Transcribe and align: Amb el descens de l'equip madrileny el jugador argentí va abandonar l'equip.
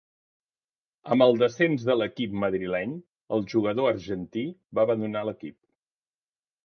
Amb 1.15 1.25
el 1.25 1.35
descens 1.41 1.85
de 1.89 1.95
l'equip 1.99 2.33
madrileny 2.45 2.95
el 3.37 3.45
jugador 3.55 3.93
argentí 3.93 4.47
va 4.79 4.87
abandonar 4.87 5.23
l'equip. 5.29 5.59